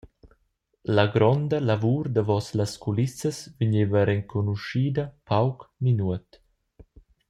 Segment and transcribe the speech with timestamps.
[0.99, 6.29] La gronda lavur davos las culissas vegneva renconuschida pauc ni nuot.